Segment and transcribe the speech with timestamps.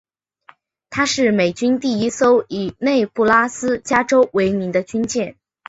[0.89, 5.35] 她是美军第一艘以内布拉斯加州为名的军舰。